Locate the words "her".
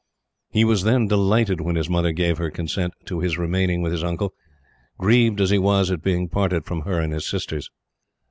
2.39-2.49, 6.85-6.99